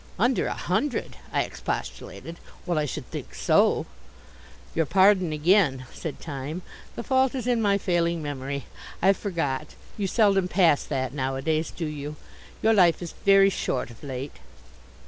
"Under 0.17 0.47
a 0.47 0.53
hundred?" 0.55 1.17
I 1.31 1.43
expostulated. 1.43 2.37
"Well, 2.65 2.79
I 2.79 2.85
should 2.85 3.05
think 3.11 3.35
so!" 3.35 3.85
"Your 4.73 4.87
pardon 4.87 5.31
again," 5.31 5.85
said 5.93 6.19
Time, 6.19 6.63
"the 6.95 7.03
fault 7.03 7.35
is 7.35 7.45
in 7.45 7.61
my 7.61 7.77
failing 7.77 8.19
memory. 8.23 8.65
I 8.99 9.13
forgot. 9.13 9.75
You 9.97 10.07
seldom 10.07 10.47
pass 10.47 10.83
that 10.85 11.13
nowadays, 11.13 11.69
do 11.69 11.85
you? 11.85 12.15
Your 12.63 12.73
life 12.73 12.99
is 13.03 13.13
very 13.27 13.51
short 13.51 13.91
of 13.91 14.03
late." 14.03 14.37